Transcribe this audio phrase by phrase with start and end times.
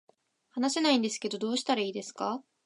[0.49, 2.41] 話せないんですけどどうしたらいいですか